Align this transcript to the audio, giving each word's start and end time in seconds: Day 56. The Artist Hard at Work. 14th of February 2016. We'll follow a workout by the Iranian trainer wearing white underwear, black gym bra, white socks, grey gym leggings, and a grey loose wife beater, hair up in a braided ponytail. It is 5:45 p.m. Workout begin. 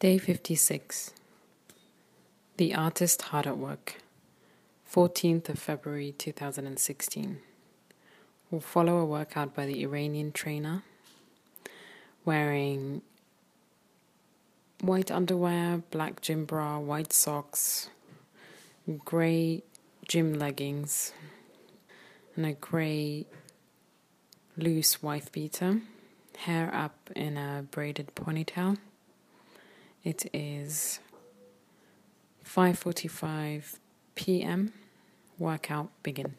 Day 0.00 0.16
56. 0.16 1.12
The 2.56 2.74
Artist 2.74 3.20
Hard 3.20 3.46
at 3.46 3.58
Work. 3.58 3.96
14th 4.90 5.50
of 5.50 5.58
February 5.58 6.14
2016. 6.16 7.38
We'll 8.50 8.62
follow 8.62 8.96
a 8.96 9.04
workout 9.04 9.54
by 9.54 9.66
the 9.66 9.82
Iranian 9.82 10.32
trainer 10.32 10.84
wearing 12.24 13.02
white 14.80 15.10
underwear, 15.10 15.82
black 15.90 16.22
gym 16.22 16.46
bra, 16.46 16.78
white 16.78 17.12
socks, 17.12 17.90
grey 19.04 19.62
gym 20.08 20.32
leggings, 20.32 21.12
and 22.36 22.46
a 22.46 22.54
grey 22.54 23.26
loose 24.56 25.02
wife 25.02 25.30
beater, 25.30 25.82
hair 26.38 26.74
up 26.74 27.10
in 27.14 27.36
a 27.36 27.66
braided 27.70 28.14
ponytail. 28.14 28.78
It 30.02 30.30
is 30.32 30.98
5:45 32.44 33.76
p.m. 34.14 34.72
Workout 35.38 35.90
begin. 36.02 36.36